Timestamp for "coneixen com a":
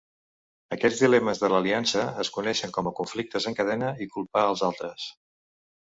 2.39-2.97